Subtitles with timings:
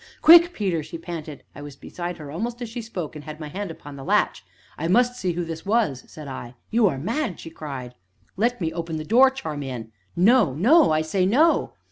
[0.23, 1.43] "Quick, Peter!" she panted.
[1.53, 4.43] I was beside her almost as she spoke, and had my hand upon the latch.
[4.75, 6.55] "I must see who this was," said I.
[6.71, 7.93] "You are mad!" she cried.
[8.35, 11.73] "Let me open the door, Charmian." "No, no I say no!"